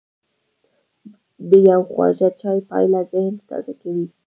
د 1.49 1.51
یو 1.69 1.81
خواږه 1.91 2.29
چای 2.39 2.59
پیاله 2.69 3.01
ذهن 3.11 3.35
تازه 3.49 3.73
کوي. 3.81 4.05